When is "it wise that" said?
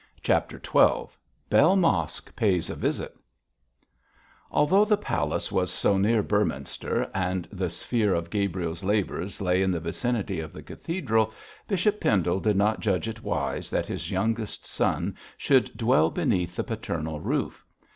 13.07-13.85